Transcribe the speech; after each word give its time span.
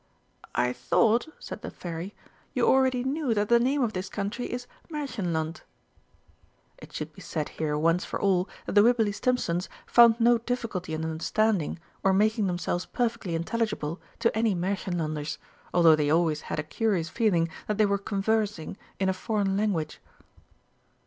"I 0.55 0.73
thought," 0.73 1.27
said 1.37 1.61
the 1.61 1.69
Fairy, 1.69 2.15
"you 2.55 2.65
already 2.67 3.03
knew 3.03 3.35
that 3.35 3.49
the 3.49 3.59
name 3.59 3.83
of 3.83 3.93
this 3.93 4.09
country 4.09 4.47
is 4.51 4.65
Märchenland." 4.91 5.61
It 6.79 6.91
should 6.91 7.13
be 7.13 7.21
said 7.21 7.49
here 7.49 7.77
once 7.77 8.03
for 8.03 8.19
all 8.19 8.49
that 8.65 8.71
the 8.73 8.81
Wibberley 8.81 9.11
Stimpsons 9.11 9.69
found 9.85 10.19
no 10.19 10.39
difficulty 10.39 10.95
in 10.95 11.05
understanding, 11.05 11.77
or 12.01 12.13
making 12.13 12.47
themselves 12.47 12.87
perfectly 12.87 13.35
intelligible 13.35 14.01
to 14.17 14.35
any 14.35 14.55
Märchenlanders, 14.55 15.37
although 15.71 15.95
they 15.95 16.09
always 16.09 16.41
had 16.49 16.57
a 16.57 16.63
curious 16.63 17.07
feeling 17.09 17.47
that 17.67 17.77
they 17.77 17.85
were 17.85 17.99
conversing 17.99 18.77
in 18.99 19.07
a 19.07 19.13
foreign 19.13 19.55
language. 19.55 19.99